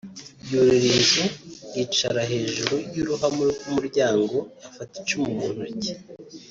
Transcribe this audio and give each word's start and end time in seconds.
yurira 0.49 0.87
inzu 0.97 1.23
yicara 1.75 2.21
hejuru 2.31 2.75
y 2.93 2.97
‘uruhamo 3.03 3.41
rw’umuryango 3.51 4.37
afata 4.67 4.93
icumu 5.01 5.29
mu 5.39 5.45
ntoki 5.55 5.91